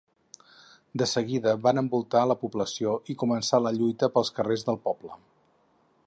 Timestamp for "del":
4.71-4.81